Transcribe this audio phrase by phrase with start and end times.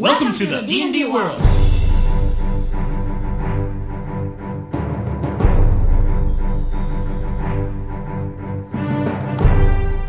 [0.00, 1.38] Welcome to the D&D world.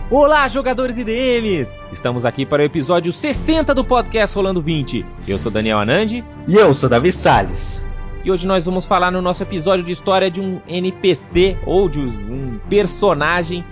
[0.09, 1.73] Olá, jogadores e DMs!
[1.91, 5.05] Estamos aqui para o episódio 60 do podcast Rolando 20.
[5.27, 7.81] Eu sou Daniel Anandi E eu sou Davi Salles.
[8.23, 11.99] e hoje nós vamos falar no nosso episódio de história de um NPC ou de
[11.99, 13.63] um personagem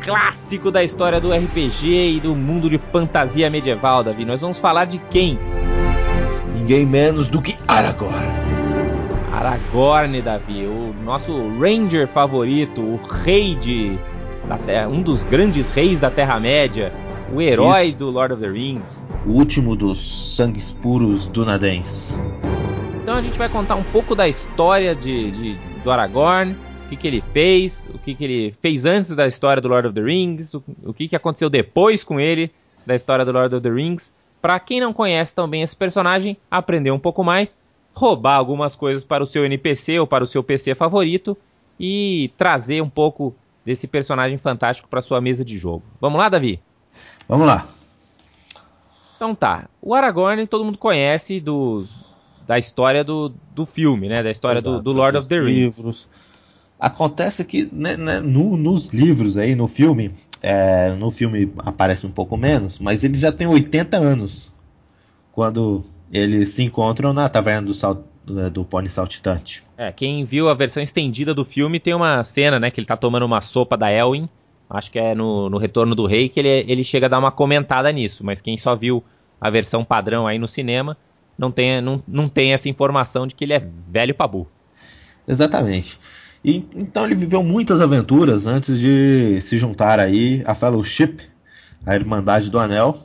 [0.00, 4.24] clássico da história do RPG e do mundo de fantasia medieval, Davi.
[4.24, 5.38] Nós vamos falar de quem?
[6.54, 8.26] Ninguém menos do que Aragorn.
[9.32, 13.98] Aragorn, Davi, o nosso ranger favorito, o rei de
[14.66, 16.92] terra, um dos grandes reis da Terra-média,
[17.32, 17.98] o herói Isso.
[18.00, 19.00] do Lord of the Rings.
[19.24, 22.08] O último dos sangues puros dunadens.
[23.02, 26.56] Então a gente vai contar um pouco da história de, de- do Aragorn,
[26.90, 29.94] que, que ele fez, o que, que ele fez antes da história do Lord of
[29.94, 32.50] the Rings, o, o que, que aconteceu depois com ele
[32.84, 34.12] da história do Lord of the Rings.
[34.42, 37.58] Pra quem não conhece tão bem esse personagem, aprender um pouco mais,
[37.94, 41.36] roubar algumas coisas para o seu NPC ou para o seu PC favorito
[41.78, 45.84] e trazer um pouco desse personagem fantástico para sua mesa de jogo.
[46.00, 46.60] Vamos lá, Davi?
[47.28, 47.68] Vamos lá.
[49.14, 49.68] Então tá.
[49.80, 51.86] O Aragorn todo mundo conhece do
[52.46, 54.24] da história do, do filme, né?
[54.24, 55.76] Da história do, Exato, do Lord dos of the Rings.
[55.76, 56.08] Livros.
[56.80, 60.10] Acontece que né, né, no- nos livros aí, no filme,
[60.42, 64.50] é, no filme aparece um pouco menos, mas ele já tem 80 anos
[65.32, 69.62] quando eles se encontram na taverna do, sal, do, do Pony Saltitante.
[69.76, 72.70] É, quem viu a versão estendida do filme tem uma cena, né?
[72.70, 74.28] Que ele tá tomando uma sopa da Elwin.
[74.68, 77.32] Acho que é no, no Retorno do Rei que ele, ele chega a dar uma
[77.32, 78.24] comentada nisso.
[78.24, 79.02] Mas quem só viu
[79.40, 80.96] a versão padrão aí no cinema
[81.38, 84.46] não tem, não, não tem essa informação de que ele é velho pabu.
[85.26, 85.98] Exatamente.
[86.44, 91.18] E, então ele viveu muitas aventuras antes de se juntar aí à Fellowship,
[91.86, 92.96] a Irmandade do Anel.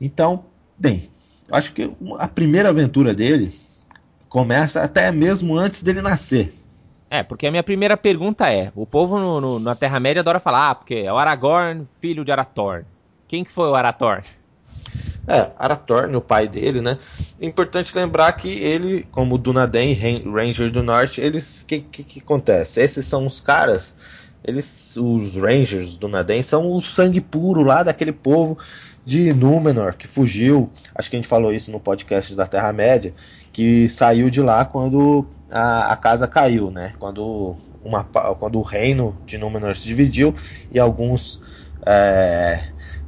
[0.00, 0.44] Então,
[0.78, 1.08] bem,
[1.50, 3.58] acho que a primeira aventura dele
[4.28, 6.52] começa até mesmo antes dele nascer.
[7.10, 10.70] É, porque a minha primeira pergunta é: o povo no- no- na Terra-média adora falar,
[10.70, 12.84] ah, porque é o Aragorn, filho de Arathorn.
[13.26, 14.22] Quem que foi o Arathorn?
[15.28, 16.96] É, Arathorn, o pai dele, né?
[17.38, 22.80] Importante lembrar que ele, como Dunaden, Ran- Ranger do Norte, eles, que, que que acontece?
[22.80, 23.94] Esses são os caras,
[24.42, 28.56] eles, os Rangers do Dunaden, são o sangue puro lá daquele povo
[29.04, 30.70] de Númenor que fugiu.
[30.94, 33.14] Acho que a gente falou isso no podcast da Terra Média,
[33.52, 36.94] que saiu de lá quando a, a casa caiu, né?
[36.98, 40.34] Quando uma, quando o reino de Númenor se dividiu
[40.72, 41.42] e alguns
[41.86, 42.64] é,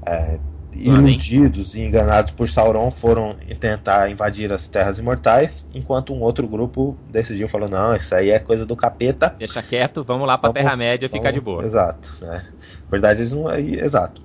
[0.07, 0.39] é.
[0.73, 6.97] Iludidos e enganados por Sauron foram tentar invadir as Terras Imortais, enquanto um outro grupo
[7.11, 9.35] decidiu falou não, isso aí é coisa do capeta.
[9.39, 11.65] Deixa quieto, vamos lá pra Vamos- Terra-média ficar de boa.
[11.65, 12.47] Exato, né?
[12.85, 14.21] Na verdade eles não aí, exato.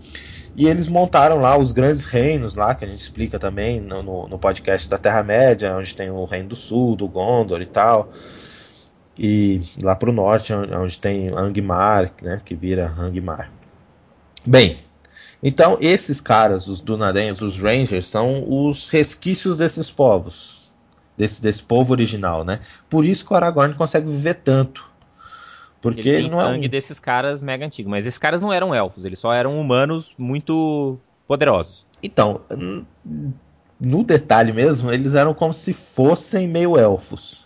[0.55, 4.27] E eles montaram lá os grandes reinos lá, que a gente explica também no, no,
[4.29, 8.09] no podcast da Terra-média, onde tem o Reino do Sul, do Gondor e tal.
[9.17, 13.49] E lá pro norte, onde onde tem Angmar, né, que vira Angmar.
[14.45, 14.77] Bem,
[15.47, 20.55] então esses caras, os Dunadens, os Rangers, são os resquícios desses povos.
[21.17, 22.59] Desse, desse povo original, né?
[22.89, 24.85] Por isso que o Aragorn consegue viver tanto.
[25.79, 27.89] Porque ele tem não é um- sangue desses caras mega antigos.
[27.89, 31.85] Mas esses caras não eram elfos, eles só eram humanos muito poderosos.
[32.03, 32.41] Então,
[33.79, 37.45] no detalhe mesmo, eles eram como se fossem meio elfos.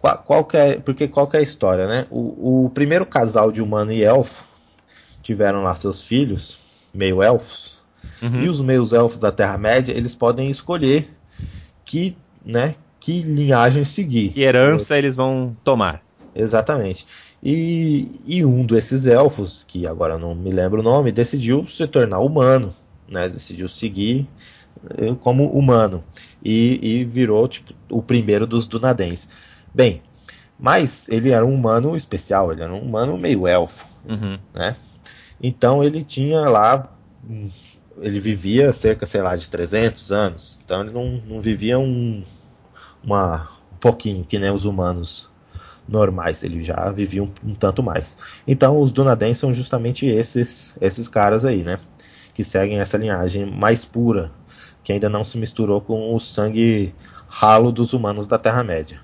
[0.00, 2.06] Qual, qual que é, porque qual que é a história, né?
[2.10, 4.44] O, o primeiro casal de humano e elfo
[5.22, 6.58] tiveram lá seus filhos,
[6.92, 7.78] meio elfos,
[8.22, 8.42] Uhum.
[8.44, 11.10] e os meios elfos da Terra-média, eles podem escolher
[11.84, 14.30] que, né, que linhagem seguir.
[14.32, 16.02] Que herança eles vão tomar.
[16.34, 17.06] Exatamente.
[17.42, 22.18] E, e um desses elfos, que agora não me lembro o nome, decidiu se tornar
[22.20, 22.74] humano,
[23.08, 23.28] né?
[23.28, 24.26] Decidiu seguir
[24.96, 26.02] eh, como humano
[26.42, 29.28] e, e virou tipo, o primeiro dos Dunadens.
[29.72, 30.02] Bem,
[30.58, 34.38] mas ele era um humano especial, ele era um humano meio elfo, Uhum.
[34.54, 34.76] né?
[35.42, 36.88] Então ele tinha lá,
[38.00, 40.58] ele vivia cerca, sei lá, de 300 anos.
[40.64, 42.22] Então ele não, não vivia um,
[43.02, 45.28] uma, um pouquinho que nem os humanos
[45.88, 48.16] normais, ele já vivia um, um tanto mais.
[48.46, 51.78] Então os Dunadens são justamente esses, esses caras aí, né?
[52.34, 54.30] Que seguem essa linhagem mais pura,
[54.84, 56.94] que ainda não se misturou com o sangue
[57.26, 59.00] ralo dos humanos da Terra-média.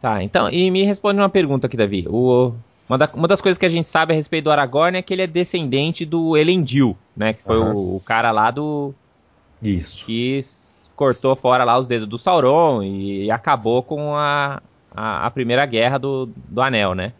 [0.00, 2.06] Tá, então, e me responde uma pergunta aqui, Davi.
[2.08, 2.52] O,
[2.88, 5.12] uma, da- uma das coisas que a gente sabe a respeito do Aragorn é que
[5.12, 7.32] ele é descendente do Elendil, né?
[7.34, 7.74] Que foi Aham.
[7.74, 8.94] o, o cara lá do.
[9.62, 10.04] Isso.
[10.06, 10.40] que
[10.94, 14.60] cortou fora lá os dedos do Sauron e, acabou com a,
[14.94, 17.12] a, a primeira guerra do, do Anel, né?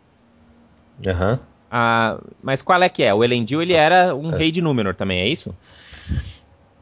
[1.07, 1.39] Aham.
[1.71, 3.13] Ah, mas qual é que é?
[3.13, 5.55] O Elendil ele era um rei de Númenor também, é isso?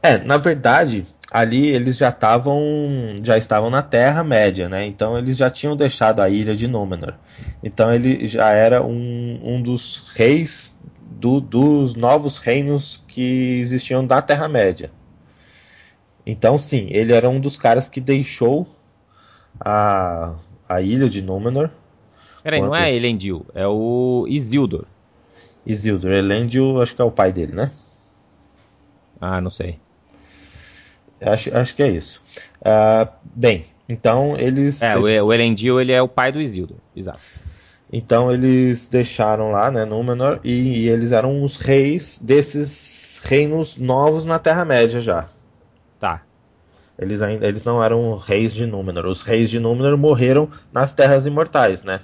[0.02, 2.60] É, na verdade, ali eles já estavam
[3.22, 4.86] já estavam na Terra Média, né?
[4.86, 7.14] Então eles já tinham deixado a ilha de Númenor.
[7.62, 14.22] Então ele já era um, um dos reis do, dos novos reinos que existiam da
[14.22, 14.90] Terra Média.
[16.24, 18.66] Então sim, ele era um dos caras que deixou
[19.60, 20.36] a,
[20.68, 21.70] a ilha de Númenor.
[22.42, 22.68] Peraí, quando...
[22.68, 24.84] não é Elendil, é o Isildur.
[25.64, 27.72] Isildur, Elendil acho que é o pai dele, né?
[29.20, 29.80] Ah, não sei.
[31.20, 32.20] Acho, acho que é isso.
[32.60, 34.82] Uh, bem, então eles.
[34.82, 35.22] É, eles...
[35.22, 37.20] o Elendil ele é o pai do Isildur, exato.
[37.92, 44.24] Então eles deixaram lá, né, Númenor, e, e eles eram os reis desses reinos novos
[44.24, 45.28] na Terra-média já.
[45.98, 46.22] Tá.
[46.98, 49.06] Eles ainda eles não eram reis de Númenor.
[49.06, 52.00] Os reis de Númenor morreram nas Terras Imortais, né?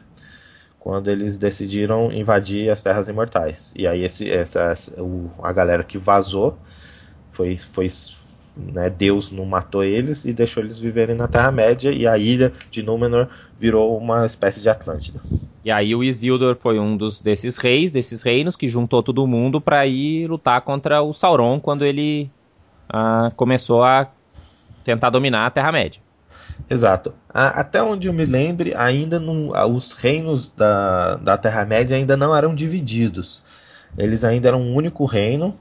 [0.79, 3.73] Quando eles decidiram invadir as Terras Imortais.
[3.75, 6.59] E aí esse, essa, essa o, a galera que vazou
[7.31, 7.89] foi, foi
[8.57, 12.83] né, Deus não matou eles e deixou eles viverem na Terra-média e a ilha de
[12.83, 13.29] Númenor
[13.59, 15.21] virou uma espécie de Atlântida.
[15.65, 19.61] E aí o Isildur foi um dos desses reis, desses reinos, que juntou todo mundo
[19.61, 22.29] para ir lutar contra o Sauron quando ele
[22.89, 24.09] ah, começou a
[24.85, 26.03] tentar dominar a Terra-média.
[26.69, 27.15] Exato.
[27.29, 32.55] Até onde eu me lembre, ainda não, os reinos da, da Terra-média ainda não eram
[32.55, 33.43] divididos.
[33.97, 35.59] Eles ainda eram um único reino,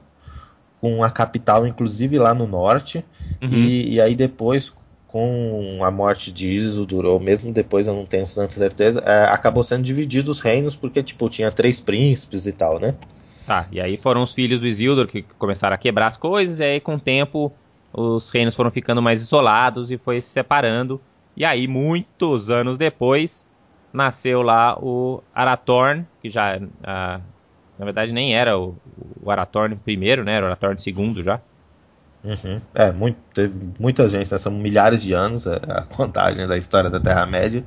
[0.82, 3.04] com a capital, inclusive, lá no norte.
[3.40, 3.50] Uhum.
[3.50, 4.74] E, e, aí depois,
[5.06, 9.62] com a morte de Isildur, ou mesmo depois, eu não tenho tanta certeza, é, acabou
[9.62, 12.96] sendo dividido os reinos, porque, tipo, tinha três príncipes e tal, né?
[13.46, 16.64] Tá, e aí foram os filhos do Isildur que começaram a quebrar as coisas, e
[16.64, 17.52] aí com o tempo
[17.92, 21.00] os reinos foram ficando mais isolados e foi se separando.
[21.36, 23.48] E aí, muitos anos depois,
[23.92, 27.22] nasceu lá o Arathorn, que já uh,
[27.82, 28.76] na verdade, nem era o,
[29.20, 30.36] o Aratorn primeiro, né?
[30.36, 31.40] Era o Aratorn segundo já.
[32.22, 32.60] Uhum.
[32.72, 34.38] É, muito, teve muita gente, né?
[34.38, 37.64] são milhares de anos é, a contagem da história da Terra-média.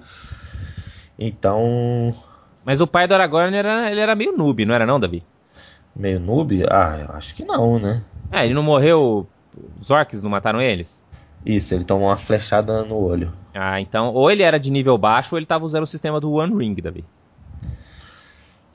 [1.20, 2.16] Então.
[2.64, 5.22] Mas o pai do Aragorn era, ele era meio noob, não era não, Davi?
[5.94, 6.64] Meio noob?
[6.72, 8.02] Ah, eu acho que não, né?
[8.32, 9.28] É, ele não morreu.
[9.82, 11.04] Os orcs não mataram eles?
[11.46, 13.34] Isso, ele tomou uma flechada no olho.
[13.54, 16.32] Ah, então, ou ele era de nível baixo ou ele tava usando o sistema do
[16.32, 17.04] One Ring, Davi.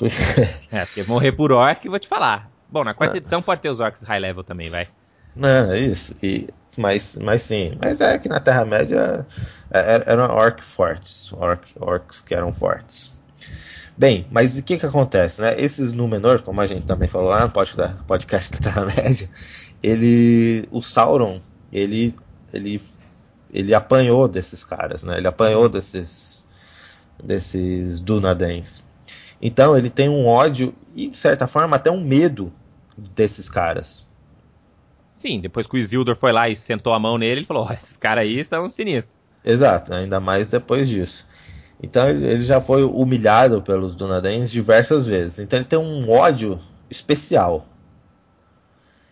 [0.71, 2.51] é, porque morrer por orc, vou te falar.
[2.69, 4.87] Bom, na quarta edição pode ter os orcs high level também, vai.
[5.35, 6.15] Não, é isso.
[6.23, 6.47] E,
[6.79, 7.77] mas, mas sim.
[7.81, 9.27] Mas é que na Terra-média
[9.71, 11.33] é, é, eram orc fortes.
[11.33, 13.13] Orc, orcs que eram fortes.
[13.97, 15.61] Bem, mas o que que acontece, né?
[15.61, 17.53] Esses Númenor, como a gente também falou lá no
[18.07, 19.29] podcast da Terra-média,
[19.83, 21.41] ele, o Sauron,
[21.73, 22.15] ele,
[22.53, 22.81] ele,
[23.53, 25.19] ele apanhou desses caras, né?
[25.19, 26.43] Ele apanhou desses,
[27.23, 28.85] desses Dunadens.
[29.41, 32.53] Então ele tem um ódio e, de certa forma, até um medo
[32.97, 34.07] desses caras.
[35.15, 37.73] Sim, depois que o Isildur foi lá e sentou a mão nele, ele falou: oh,
[37.73, 39.17] esses caras aí são sinistros.
[39.45, 41.27] Exato, ainda mais depois disso.
[41.83, 45.39] Então ele já foi humilhado pelos Dunadens diversas vezes.
[45.39, 46.61] Então ele tem um ódio
[46.91, 47.67] especial.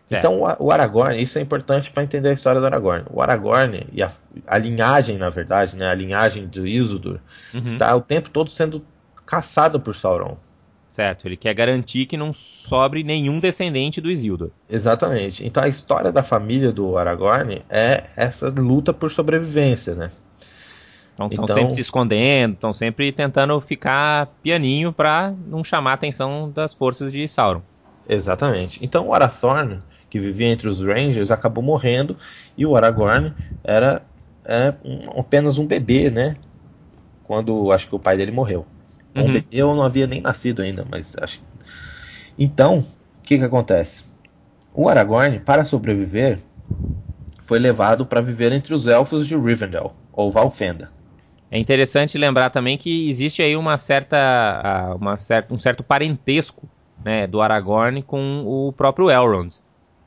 [0.07, 0.25] Certo.
[0.25, 3.05] Então o Aragorn, isso é importante para entender a história do Aragorn.
[3.11, 4.11] O Aragorn e a,
[4.47, 7.21] a linhagem, na verdade, né, a linhagem do Isildur,
[7.53, 7.63] uhum.
[7.65, 8.83] está o tempo todo sendo
[9.29, 10.39] caçado por Sauron.
[10.89, 14.51] Certo, ele quer garantir que não sobre nenhum descendente do Isildur.
[14.69, 15.47] Exatamente.
[15.47, 20.11] Então a história da família do Aragorn é essa luta por sobrevivência, né?
[21.13, 21.57] Então estão então...
[21.57, 27.13] sempre se escondendo, estão sempre tentando ficar pianinho para não chamar a atenção das forças
[27.13, 27.61] de Sauron.
[28.09, 28.83] Exatamente.
[28.83, 32.17] Então o Arathorn, que vivia entre os Rangers, acabou morrendo
[32.57, 34.03] e o Aragorn era
[34.47, 36.35] é, um, apenas um bebê, né?
[37.25, 38.67] Quando acho que o pai dele morreu.
[39.23, 39.43] Uhum.
[39.51, 41.41] Eu não havia nem nascido ainda, mas acho.
[42.39, 44.05] Então, o que que acontece?
[44.73, 46.39] O Aragorn, para sobreviver,
[47.43, 50.91] foi levado para viver entre os elfos de Rivendell, ou Valfenda.
[51.51, 56.69] É interessante lembrar também que existe aí uma certa, uma certa um certo parentesco
[57.03, 59.55] né, do Aragorn com o próprio Elrond.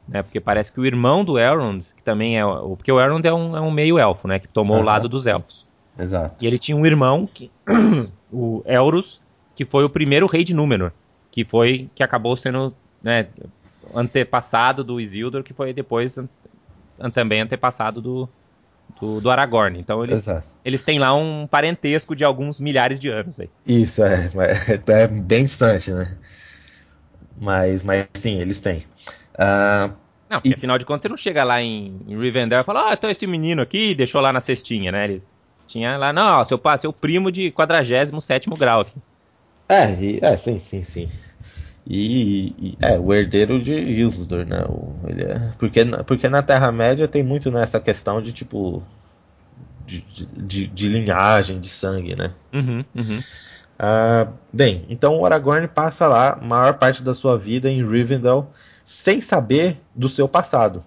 [0.07, 2.43] Né, porque parece que o irmão do Elrond, que também é.
[2.43, 4.39] Porque o Elrond é um, é um meio elfo, né?
[4.39, 4.83] Que tomou uhum.
[4.83, 5.65] o lado dos elfos.
[5.97, 6.35] Exato.
[6.39, 7.51] E ele tinha um irmão, que,
[8.31, 9.21] o Elrus,
[9.55, 10.91] que foi o primeiro rei de Númenor,
[11.29, 13.27] que foi que acabou sendo né,
[13.93, 16.17] antepassado do Isildur, que foi depois
[17.13, 18.29] também antepassado do,
[18.99, 19.79] do, do, Aragorn.
[19.79, 20.25] Então eles,
[20.63, 23.49] eles têm lá um parentesco de alguns milhares de anos aí.
[23.65, 24.31] Isso, é,
[24.87, 26.17] é bem distante, né?
[27.39, 28.79] Mas, mas sim, eles têm.
[29.33, 29.91] Uh,
[30.29, 30.53] não, porque e...
[30.53, 33.25] afinal de contas você não chega lá em, em Rivendell e fala, ah, então esse
[33.25, 35.05] menino aqui deixou lá na cestinha, né?
[35.05, 35.23] Ele
[35.71, 38.93] tinha lá, não, seu pai, seu primo de 47 grau aqui.
[39.69, 41.09] É, e, é, sim, sim, sim.
[41.87, 44.63] E, e, é o herdeiro de Isildur, né?
[44.67, 48.83] O, ele é, porque, porque na Terra-média tem muito nessa questão de tipo.
[49.85, 50.01] De,
[50.37, 52.31] de, de, linhagem, de sangue, né?
[52.53, 53.23] Uhum, uhum.
[53.77, 58.47] Ah, bem, então o Aragorn passa lá a maior parte da sua vida em Rivendell
[58.85, 60.83] sem saber do seu passado.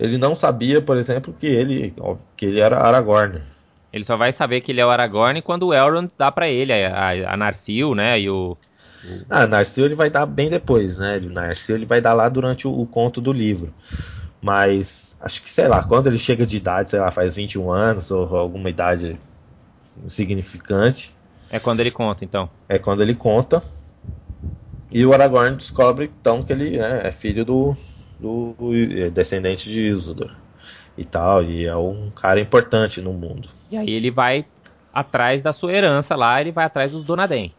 [0.00, 1.94] Ele não sabia, por exemplo, que ele,
[2.34, 3.42] que ele era Aragorn.
[3.92, 6.72] Ele só vai saber que ele é o Aragorn quando o Elrond dá para ele
[6.72, 8.18] a, a, Narsil, né?
[8.18, 8.56] E o,
[9.04, 9.08] o...
[9.28, 11.20] Ah, Narsil ele vai dar bem depois, né?
[11.20, 13.74] Narsil ele vai dar lá durante o, o, conto do livro.
[14.40, 18.10] Mas acho que, sei lá, quando ele chega de idade, sei lá, faz 21 anos
[18.10, 19.20] ou alguma idade
[20.08, 21.14] significante.
[21.50, 22.48] É quando ele conta, então.
[22.70, 23.62] É quando ele conta.
[24.90, 27.76] E o Aragorn descobre então que ele né, é filho do,
[28.20, 28.54] do,
[28.96, 30.30] é descendente de Isildur
[30.96, 33.48] e tal, e é um cara importante no mundo.
[33.70, 34.44] E aí ele vai
[34.92, 37.52] atrás da sua herança lá, ele vai atrás dos Donadem.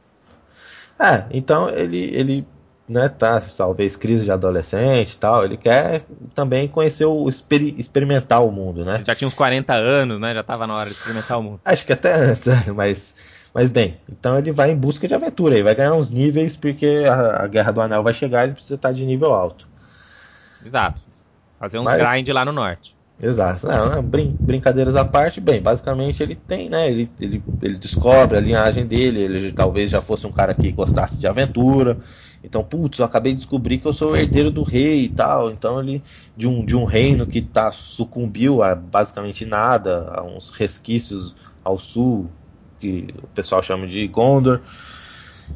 [1.00, 2.48] É, então ele, ele
[2.88, 6.04] né, tá, talvez crise de adolescente e tal, ele quer
[6.36, 9.02] também conhecer o, exper experimentar o mundo, né?
[9.06, 11.60] Já tinha uns 40 anos, né, já tava na hora de experimentar o mundo.
[11.66, 13.32] Acho que até antes, né, mas...
[13.54, 17.04] Mas bem, então ele vai em busca de aventura, ele vai ganhar uns níveis porque
[17.06, 19.68] a, a Guerra do Anel vai chegar e ele precisa estar de nível alto.
[20.66, 21.02] Exato.
[21.60, 22.96] Fazer uns mas, grind lá no norte.
[23.20, 23.68] Exato.
[23.68, 26.90] Não, brin brincadeiras à parte, bem, basicamente ele tem, né?
[26.90, 31.20] Ele, ele, ele descobre a linhagem dele, ele talvez já fosse um cara que gostasse
[31.20, 32.00] de aventura.
[32.44, 35.52] Então, putz, eu acabei de descobrir que eu sou o herdeiro do rei e tal.
[35.52, 36.02] Então ele
[36.36, 41.78] de um, de um reino que tá sucumbiu a basicamente nada, a uns resquícios ao
[41.78, 42.32] sul,
[42.80, 44.62] que o pessoal chama de Gondor.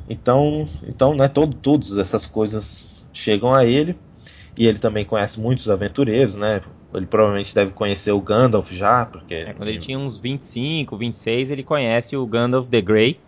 [0.08, 3.98] Então, então né, todo, todas essas coisas chegam a ele.
[4.58, 6.62] E ele também conhece muitos aventureiros, né?
[6.94, 9.34] Ele provavelmente deve conhecer o Gandalf já, porque.
[9.34, 13.20] É, quando ele tinha uns 25, 26, ele conhece o Gandalf the Grey.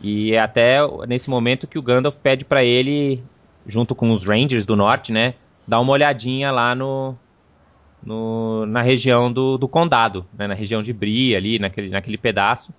[0.00, 3.22] E é até nesse momento que o Gandalf pede para ele,
[3.66, 5.34] junto com os Rangers do norte, né?
[5.66, 7.16] Dar uma olhadinha lá no.
[8.04, 12.72] no na região do, do condado, né, na região de Bri, ali, naquele, naquele pedaço.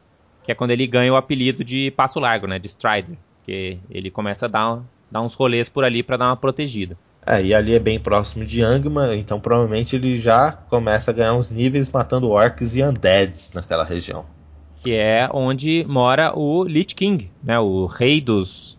[0.44, 2.60] Que é quando ele ganha o apelido de Passo Largo, né?
[2.60, 3.18] De Strider.
[3.39, 6.96] Porque ele começa a dar, dar uns rolês por ali para dar uma protegida.
[7.27, 11.34] É, e ali é bem próximo de Angmar, então provavelmente ele já começa a ganhar
[11.34, 14.25] uns níveis matando orcs e undeads naquela região.
[14.77, 17.60] Que é onde mora o Lich King, né?
[17.60, 18.77] O rei dos.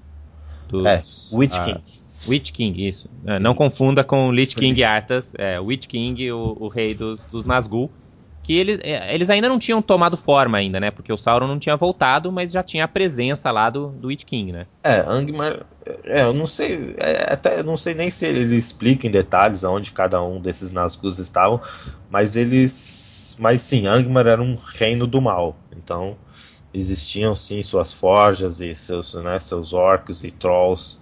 [0.67, 1.83] dos é, Witch ah, King.
[2.27, 3.11] Witch King, isso.
[3.27, 5.35] É, não confunda com Lich King Arthas.
[5.37, 7.91] É, Witch King, o, o rei dos, dos Nazgûl
[8.49, 10.91] que eles, é, eles ainda não tinham tomado forma ainda, né?
[10.91, 14.25] Porque o Sauron não tinha voltado, mas já tinha a presença lá do, do Witch
[14.25, 14.67] King, né?
[14.83, 15.67] É, Angmar,
[16.07, 19.65] é, eu não sei, é, até eu não sei nem se ele explica em detalhes
[19.65, 21.61] aonde cada um desses Nazgûl estavam,
[22.09, 26.17] mas eles, mas sim, Angmar era um reino do mal, então
[26.73, 30.99] existiam sim suas forjas e seus, né, seus orcs e trolls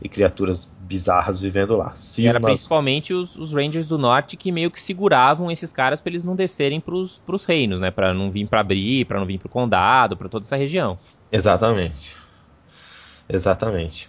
[0.00, 1.94] e criaturas bizarras vivendo lá.
[1.96, 6.10] Se era principalmente os, os, Rangers do Norte que meio que seguravam esses caras para
[6.10, 7.90] eles não descerem pros, pros reinos, né?
[7.90, 10.98] Para não vir para Bri, para não vir pro condado, para toda essa região.
[11.30, 12.16] Exatamente.
[13.28, 14.08] Exatamente.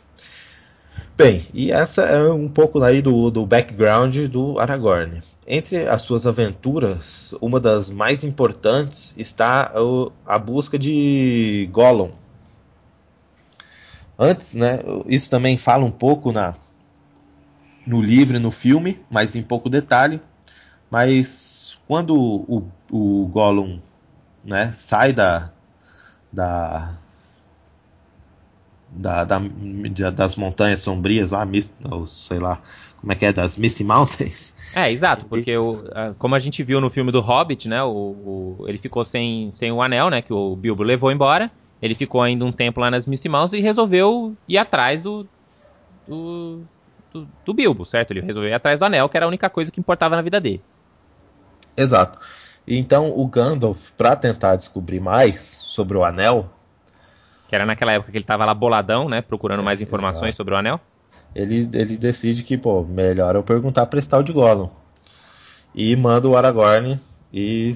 [1.17, 5.21] Bem, e essa é um pouco aí do, do background do Aragorn.
[5.45, 9.73] Entre as suas aventuras, uma das mais importantes está
[10.25, 12.11] a busca de Gollum,
[14.21, 16.53] Antes, né, isso também fala um pouco na
[17.87, 20.19] no livro e no filme, mas em pouco detalhe.
[20.91, 23.79] Mas quando o, o Gollum
[24.43, 25.49] né, sai da,
[26.31, 26.97] da,
[28.89, 29.39] da, da,
[30.11, 31.47] das montanhas sombrias lá,
[32.05, 32.61] sei lá,
[32.97, 34.53] como é que é, das Misty Mountains.
[34.75, 35.83] É, exato, porque o,
[36.17, 39.71] como a gente viu no filme do Hobbit, né, o, o, ele ficou sem, sem
[39.71, 41.49] o anel, né, que o Bilbo levou embora,
[41.81, 45.27] ele ficou ainda um tempo lá nas Misty Mountains e resolveu ir atrás do,
[46.07, 46.61] do,
[47.13, 48.11] do, do Bilbo, certo?
[48.11, 50.39] Ele resolveu ir atrás do anel, que era a única coisa que importava na vida
[50.39, 50.61] dele.
[51.75, 52.19] Exato.
[52.67, 56.49] Então o Gandalf, para tentar descobrir mais sobre o anel,
[57.47, 60.37] que era naquela época que ele estava lá boladão, né, procurando mais informações Exato.
[60.37, 60.79] sobre o anel.
[61.33, 64.69] Ele, ele decide que, pô, melhor eu perguntar para esse tal de Gollum.
[65.73, 66.99] E manda o Aragorn
[67.33, 67.75] e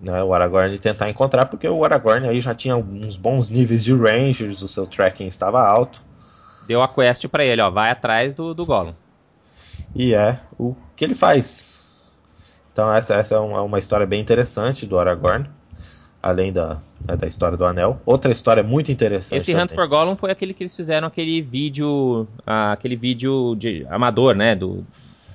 [0.00, 3.94] né, o Aragorn tentar encontrar, porque o Aragorn aí já tinha uns bons níveis de
[3.94, 6.02] Rangers, o seu tracking estava alto.
[6.66, 8.92] Deu a quest para ele, ó, vai atrás do, do Gollum.
[9.94, 11.84] E é o que ele faz.
[12.72, 15.48] Então essa, essa é uma, uma história bem interessante do Aragorn,
[16.22, 18.00] além da, né, da história do Anel.
[18.04, 19.38] Outra história muito interessante.
[19.38, 23.86] Esse Hunt for Gollum foi aquele que eles fizeram aquele vídeo, uh, aquele vídeo de
[23.88, 24.84] amador, né, do,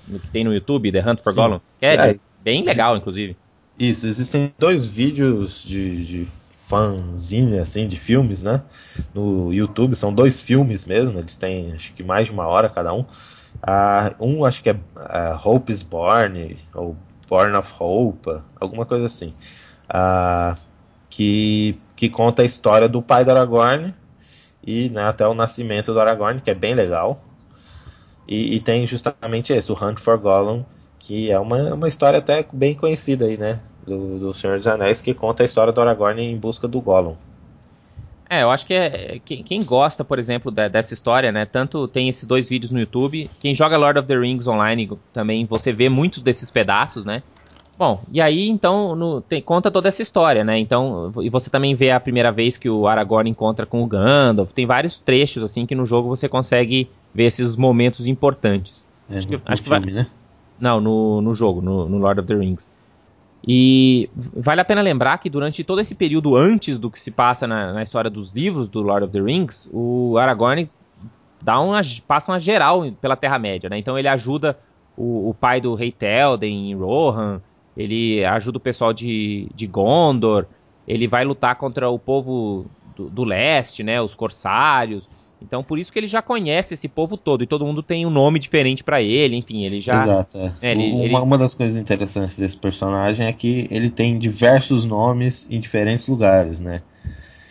[0.05, 1.39] do que tem no YouTube, The Hunt for Sim.
[1.39, 1.59] Gollum.
[1.79, 3.35] Que é, é bem legal, inclusive.
[3.77, 8.61] Isso, existem dois vídeos de, de fanzinha assim de filmes, né?
[9.13, 12.93] No YouTube são dois filmes mesmo, eles têm acho que mais de uma hora cada
[12.93, 13.01] um.
[13.01, 16.95] Uh, um acho que é uh, Hope is Born ou
[17.27, 19.33] Born of Hope, alguma coisa assim,
[19.89, 20.57] uh,
[21.09, 23.93] que que conta a história do pai do Aragorn
[24.63, 27.23] e né, até o nascimento do Aragorn, que é bem legal.
[28.27, 30.63] E, e, tem justamente esse, o Hunt for Gollum,
[31.01, 33.59] que é uma, uma história até bem conhecida aí, né?
[33.85, 37.15] Do, do Senhor dos Anéis, que conta a história do Aragorn em busca do Gollum.
[38.29, 41.45] É, eu acho que é, quem, quem gosta, por exemplo, da, dessa história, né?
[41.45, 43.29] Tanto tem esses dois vídeos no YouTube.
[43.39, 47.23] Quem joga Lord of the Rings online também, você vê muitos desses pedaços, né?
[47.77, 50.59] Bom, e aí então no, tem, conta toda essa história, né?
[50.59, 54.53] Então, e você também vê a primeira vez que o Aragorn encontra com o Gandalf.
[54.53, 58.87] Tem vários trechos assim que no jogo você consegue ver esses momentos importantes.
[59.09, 60.03] É, acho que, no acho filme, que vai...
[60.03, 60.09] né?
[60.61, 62.69] Não, no, no jogo, no, no Lord of the Rings.
[63.45, 67.47] E vale a pena lembrar que durante todo esse período antes do que se passa
[67.47, 70.69] na, na história dos livros do Lord of the Rings, o Aragorn
[71.41, 73.79] dá uma, passa uma geral pela Terra-média, né?
[73.79, 74.59] Então ele ajuda
[74.95, 77.41] o, o, pai do rei Telden em Rohan,
[77.75, 80.45] ele ajuda o pessoal de, de Gondor,
[80.87, 83.99] ele vai lutar contra o povo do, do leste, né?
[83.99, 85.09] Os corsários.
[85.41, 88.09] Então, por isso que ele já conhece esse povo todo e todo mundo tem um
[88.09, 90.03] nome diferente para ele, enfim, ele já.
[90.03, 90.37] Exato.
[90.37, 90.51] É.
[90.61, 91.15] É, ele, uma, ele...
[91.15, 96.59] uma, das coisas interessantes desse personagem é que ele tem diversos nomes em diferentes lugares,
[96.59, 96.81] né?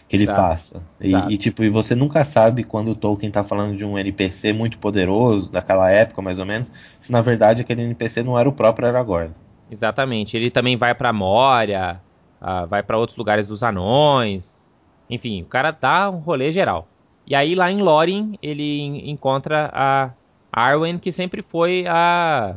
[0.09, 0.41] Que ele Exato.
[0.41, 0.83] passa.
[1.01, 4.53] E, e, tipo, e você nunca sabe quando o Tolkien tá falando de um NPC
[4.53, 6.71] muito poderoso, daquela época mais ou menos,
[7.01, 9.31] se na verdade aquele NPC não era o próprio Aragorn.
[9.71, 10.37] Exatamente.
[10.37, 12.01] Ele também vai para Moria,
[12.41, 14.73] uh, vai para outros lugares dos anões.
[15.09, 16.89] Enfim, o cara dá um rolê geral.
[17.31, 20.11] E aí lá em Lórien ele encontra a
[20.53, 22.57] Arwen, que sempre foi a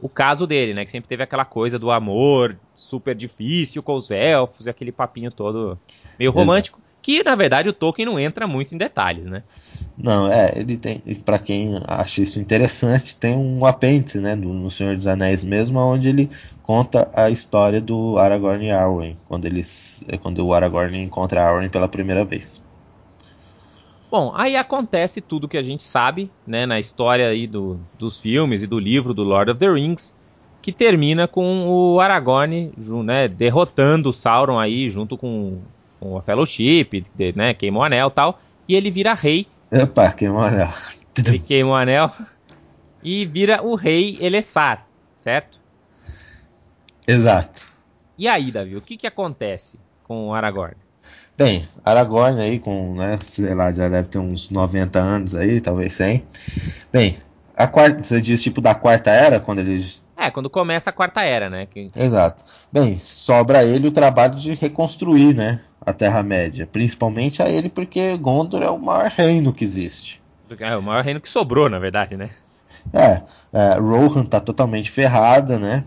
[0.00, 0.84] o caso dele, né?
[0.84, 5.32] Que sempre teve aquela coisa do amor super difícil com os elfos e aquele papinho
[5.32, 5.76] todo
[6.16, 6.78] meio romântico.
[6.78, 6.86] Exato.
[7.02, 9.42] Que na verdade o Tolkien não entra muito em detalhes, né?
[9.98, 14.70] Não, é, ele tem, para quem acha isso interessante, tem um apêndice, né, no, no
[14.70, 16.30] Senhor dos Anéis mesmo, onde ele
[16.62, 21.88] conta a história do Aragorn e Arwen, quando eles, quando o Aragorn encontra Arwen pela
[21.88, 22.64] primeira vez.
[24.16, 28.62] Bom, aí acontece tudo que a gente sabe, né, na história aí do, dos filmes
[28.62, 30.16] e do livro do Lord of the Rings,
[30.62, 32.72] que termina com o Aragorn,
[33.04, 35.60] né, derrotando o Sauron aí junto com,
[36.00, 39.46] com a Fellowship, né, queima o anel e tal, e ele vira rei.
[39.70, 40.70] Opa, queima o anel.
[41.18, 42.10] Ele queima o anel
[43.02, 45.60] e vira o rei Elessar, certo?
[47.06, 47.70] Exato.
[48.16, 50.85] E aí, Davi, o que que acontece com o Aragorn?
[51.36, 55.92] Bem, Aragorn aí com, né, sei lá, já deve ter uns 90 anos aí, talvez
[55.92, 56.24] 100.
[56.90, 57.18] Bem,
[57.54, 60.02] a quarta, você diz tipo da quarta era, quando eles...
[60.16, 61.66] É, quando começa a quarta era, né?
[61.66, 61.88] Que...
[61.94, 62.42] Exato.
[62.72, 66.66] Bem, sobra a ele o trabalho de reconstruir, né, a Terra-média.
[66.66, 70.22] Principalmente a ele porque Gondor é o maior reino que existe.
[70.58, 72.30] É, o maior reino que sobrou, na verdade, né?
[72.92, 73.22] É,
[73.52, 75.84] é Rohan tá totalmente ferrada, né?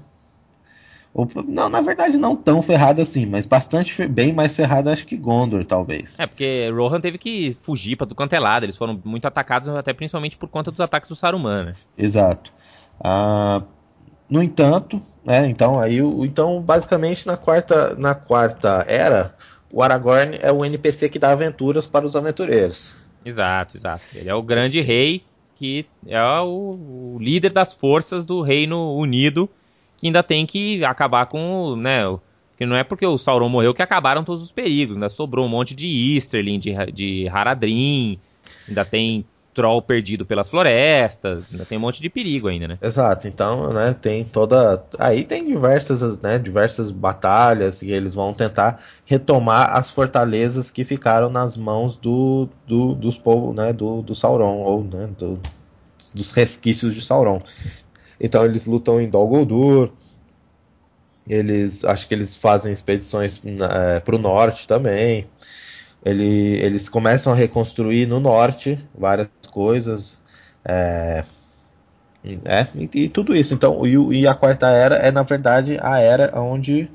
[1.47, 5.65] Não, na verdade não tão ferrada assim, mas bastante bem mais ferrada acho que Gondor,
[5.65, 6.15] talvez.
[6.17, 9.67] É, porque Rohan teve que fugir para do quanto é lado, eles foram muito atacados,
[9.69, 11.73] até principalmente por conta dos ataques do Saruman, né?
[11.97, 12.53] Exato.
[13.01, 13.63] Ah,
[14.29, 19.35] no entanto, né, então aí então basicamente na quarta na quarta era,
[19.71, 22.93] o Aragorn é o NPC que dá aventuras para os aventureiros.
[23.23, 24.01] Exato, exato.
[24.15, 25.23] Ele é o grande rei
[25.59, 29.49] que é o, o líder das forças do Reino Unido
[29.99, 32.03] que ainda tem que acabar com, né,
[32.57, 35.49] que não é porque o Sauron morreu que acabaram todos os perigos, ainda sobrou um
[35.49, 38.17] monte de Easterling, de, de Haradrim,
[38.67, 42.77] ainda tem troll perdido pelas florestas, ainda tem um monte de perigo ainda, né?
[42.81, 48.81] Exato, então, né, tem toda, aí tem diversas, né, diversas batalhas e eles vão tentar
[49.05, 54.59] retomar as fortalezas que ficaram nas mãos do, do dos povos, né, do, do Sauron
[54.59, 55.37] ou, né, do,
[56.13, 57.41] dos resquícios de Sauron.
[58.19, 59.91] Então eles lutam em Dol Guldur.
[61.27, 65.27] Eles acho que eles fazem expedições é, para o norte também.
[66.03, 70.19] Ele, eles começam a reconstruir no norte várias coisas.
[70.65, 71.23] É,
[72.45, 73.53] é e, e, tudo isso.
[73.53, 76.89] Então, e, e, a quarta era é na verdade a era onde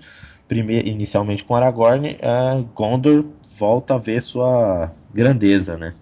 [0.48, 3.24] primeiro, inicialmente com Aragorn, é, Gondor
[3.58, 5.94] volta a ver sua grandeza, né?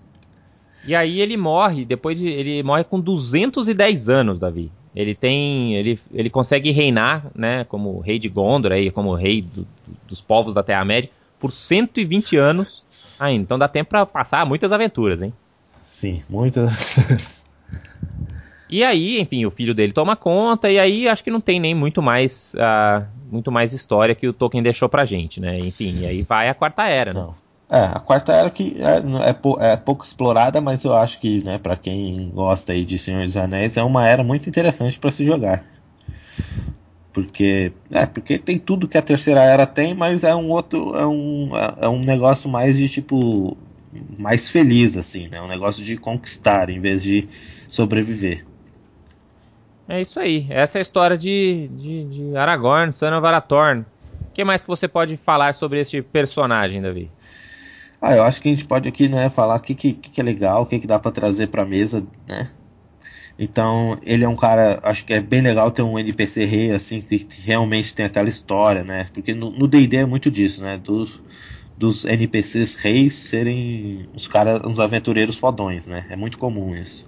[0.86, 4.70] E aí ele morre, depois de, ele morre com 210 anos, Davi.
[4.94, 5.74] Ele tem.
[5.74, 7.64] Ele, ele consegue reinar, né?
[7.64, 9.66] Como rei de Gondor, aí, como rei do,
[10.06, 12.84] dos povos da Terra-média, por 120 anos
[13.18, 13.42] ainda.
[13.42, 15.32] Então dá tempo para passar muitas aventuras, hein?
[15.86, 17.04] Sim, muitas.
[18.72, 21.74] E aí, enfim, o filho dele toma conta, e aí acho que não tem nem
[21.74, 25.58] muito mais, uh, muito mais história que o Tolkien deixou pra gente, né?
[25.58, 27.20] Enfim, e aí vai a quarta era, né?
[27.20, 27.41] Não.
[27.72, 28.98] É, a quarta era que é,
[29.30, 33.24] é, é, pouco explorada, mas eu acho que, né, para quem gosta aí de Senhor
[33.24, 35.64] dos Anéis, é uma era muito interessante para se jogar.
[37.14, 41.06] Porque, é, porque tem tudo que a terceira era tem, mas é um outro, é
[41.06, 43.56] um, é, é um negócio mais de tipo,
[44.18, 45.40] mais feliz, assim, né?
[45.40, 47.26] Um negócio de conquistar em vez de
[47.68, 48.44] sobreviver.
[49.88, 50.46] É isso aí.
[50.50, 53.86] Essa é a história de, de, de Aragorn, Arathorn.
[54.28, 57.10] O que mais que você pode falar sobre este personagem, Davi?
[58.02, 60.24] Ah, eu acho que a gente pode aqui, né, falar o que, que, que é
[60.24, 62.50] legal, o que, que dá para trazer pra mesa, né?
[63.38, 67.00] Então, ele é um cara, acho que é bem legal ter um NPC rei, assim,
[67.00, 69.08] que realmente tem aquela história, né?
[69.14, 70.76] Porque no D&D é muito disso, né?
[70.78, 71.22] Dos,
[71.78, 76.04] dos NPCs reis serem os caras, uns aventureiros fodões, né?
[76.10, 77.06] É muito comum isso.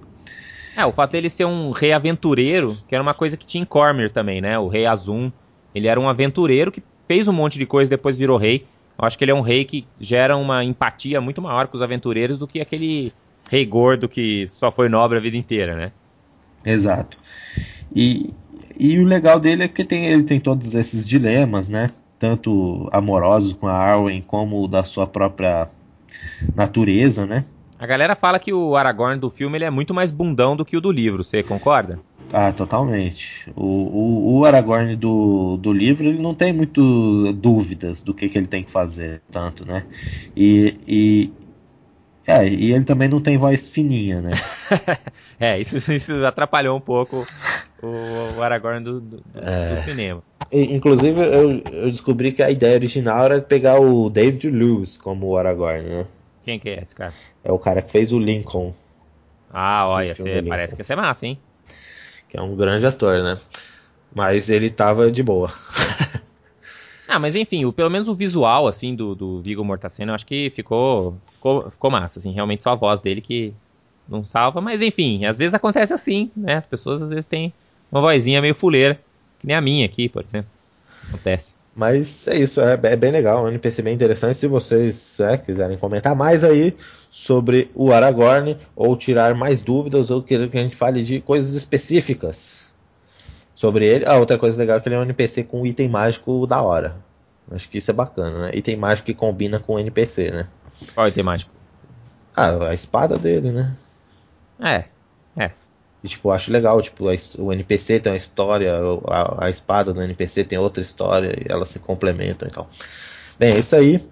[0.76, 3.66] É, o fato dele ser um rei aventureiro, que era uma coisa que tinha em
[3.66, 4.58] Cormyr também, né?
[4.58, 5.30] O rei Azum,
[5.74, 8.66] ele era um aventureiro que fez um monte de coisa e depois virou rei.
[8.98, 11.82] Eu acho que ele é um rei que gera uma empatia muito maior com os
[11.82, 13.12] aventureiros do que aquele
[13.50, 15.92] rei gordo que só foi nobre a vida inteira, né?
[16.64, 17.18] Exato.
[17.94, 18.32] E,
[18.78, 21.90] e o legal dele é que tem, ele tem todos esses dilemas, né?
[22.18, 25.68] Tanto amorosos com a Arwen como da sua própria
[26.54, 27.44] natureza, né?
[27.78, 30.76] A galera fala que o Aragorn do filme ele é muito mais bundão do que
[30.76, 31.98] o do livro, você concorda?
[32.32, 33.50] Ah, totalmente.
[33.54, 38.36] O, o, o, Aragorn do, do livro ele não tem muito dúvidas do que, que
[38.36, 39.84] ele tem que fazer, tanto, né?
[40.36, 41.32] E, e,
[42.26, 44.32] é, e ele também não tem voz fininha, né?
[45.38, 47.26] é, isso, isso atrapalhou um pouco
[47.82, 49.74] o, o Aragorn do, do, é.
[49.76, 50.22] do cinema.
[50.52, 55.36] Inclusive, eu, eu, descobri que a ideia original era pegar o David Lewis como o
[55.36, 56.06] Aragorn, né?
[56.44, 57.12] Quem que é esse cara?
[57.42, 58.74] É o cara que fez o Lincoln.
[59.52, 61.38] Ah, olha, você, parece que ia ser massa, hein?
[62.34, 63.38] Que é um grande ator, né?
[64.12, 65.52] Mas ele tava de boa.
[67.06, 70.26] ah, mas enfim, o, pelo menos o visual, assim, do, do Viggo Mortensen, eu acho
[70.26, 72.32] que ficou, ficou, ficou massa, assim.
[72.32, 73.54] Realmente só a voz dele que
[74.08, 74.60] não salva.
[74.60, 76.56] Mas enfim, às vezes acontece assim, né?
[76.56, 77.54] As pessoas às vezes têm
[77.92, 78.98] uma vozinha meio fuleira.
[79.38, 80.50] Que nem a minha aqui, por exemplo.
[81.06, 81.54] Acontece.
[81.74, 84.38] Mas é isso, é, é bem legal, um NPC bem interessante.
[84.38, 86.76] Se vocês é, quiserem comentar mais aí
[87.10, 91.54] sobre o Aragorn, ou tirar mais dúvidas, ou querer que a gente fale de coisas
[91.54, 92.64] específicas
[93.54, 94.04] sobre ele.
[94.06, 96.96] Ah, outra coisa legal é que ele é um NPC com item mágico da hora.
[97.50, 98.50] Acho que isso é bacana, né?
[98.54, 100.48] Item mágico que combina com o NPC, né?
[100.94, 101.52] Qual item mágico?
[102.36, 103.76] Ah, a espada dele, né?
[104.60, 104.84] É,
[105.36, 105.50] é.
[106.04, 107.06] E, tipo, acho legal, tipo,
[107.38, 108.74] o NPC tem uma história,
[109.08, 112.68] a, a, espada do NPC tem outra história, e elas se complementam e tal.
[113.38, 114.04] Bem, é isso aí.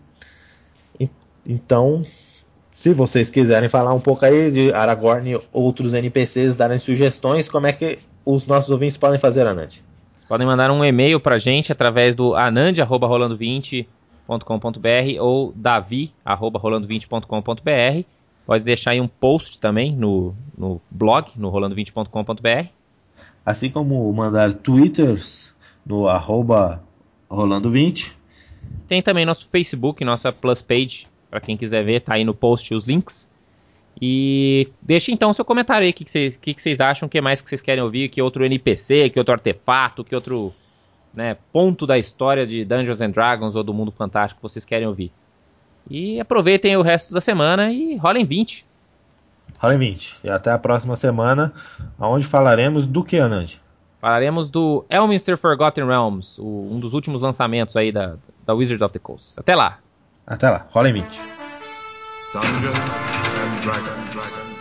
[1.47, 2.01] Então,
[2.71, 7.67] se vocês quiserem falar um pouco aí de Aragorn e outros NPCs, darem sugestões, como
[7.67, 9.83] é que os nossos ouvintes podem fazer, Anand?
[10.15, 19.01] Vocês podem mandar um e-mail pra gente através do anand.rolando20.com.br ou davi.rolando20.com.br Pode deixar aí
[19.01, 22.69] um post também no, no blog, no rolando20.com.br.
[23.45, 26.83] Assim como mandar twitters no arroba
[27.31, 28.13] rolando20.
[28.87, 32.75] Tem também nosso Facebook, nossa plus page, para quem quiser ver, tá aí no post
[32.75, 33.31] os links.
[34.01, 37.41] E deixe então seu comentário aí, o que, vocês, que, que acham, o que mais
[37.41, 40.53] que vocês querem ouvir, que outro NPC, que outro artefato, que outro
[41.15, 45.13] né, ponto da história de Dungeons and Dragons ou do mundo fantástico vocês querem ouvir.
[45.91, 48.65] E aproveitem o resto da semana e rolem 20.
[49.59, 50.19] Rolem 20.
[50.25, 51.53] E até a próxima semana,
[51.99, 53.61] onde falaremos do que, Anand?
[54.01, 58.93] Falaremos do Elminster Forgotten Realms, o, um dos últimos lançamentos aí da, da Wizard of
[58.93, 59.35] the Coast.
[59.39, 59.79] Até lá.
[60.27, 60.67] Até lá.
[60.71, 61.07] Rolem 20.
[62.33, 64.52] Dungeons and Dragons.